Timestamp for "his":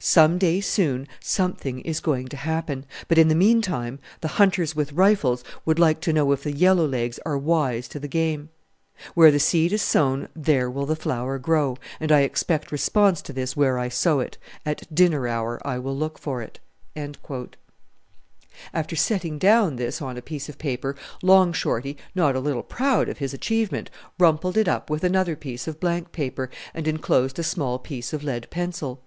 23.18-23.32